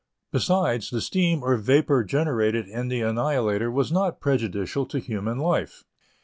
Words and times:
Besides, 0.31 0.89
the 0.89 0.99
steam 0.99 1.43
or 1.43 1.55
vapor 1.57 2.03
generated 2.05 2.67
in 2.67 2.87
the 2.87 3.01
Annihilator 3.01 3.69
was 3.69 3.91
not 3.91 4.19
prejudicial 4.19 4.87
to 4.87 4.97
human 4.97 5.37
life. 5.37 5.83